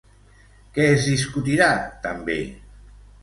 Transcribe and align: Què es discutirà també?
Què 0.77 0.87
es 0.93 1.05
discutirà 1.09 1.67
també? 2.07 2.39